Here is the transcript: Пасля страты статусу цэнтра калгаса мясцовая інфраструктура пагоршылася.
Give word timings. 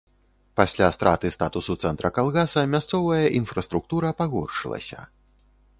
Пасля 0.59 0.87
страты 0.95 1.29
статусу 1.35 1.73
цэнтра 1.85 2.09
калгаса 2.17 2.65
мясцовая 2.73 3.23
інфраструктура 3.43 4.09
пагоршылася. 4.23 4.99